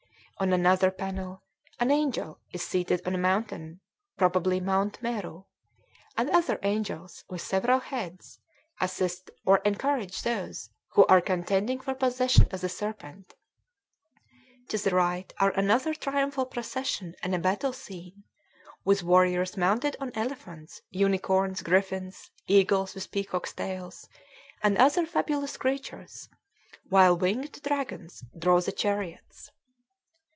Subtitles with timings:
[0.41, 1.43] On another panel
[1.79, 3.79] an angel is seated on a mountain
[4.17, 5.43] (probably Mount Meru),
[6.17, 8.39] and other angels, with several heads,
[8.79, 13.35] assist or encourage those who are contending for possession of the serpent.
[14.69, 18.23] To the right are another triumphal procession and a battle scene,
[18.83, 24.09] with warriors mounted on elephants, unicorns, griffins, eagles with peacocks' tails,
[24.63, 26.29] and other fabulous creatures,
[26.89, 29.51] while winged dragons draw the chariots.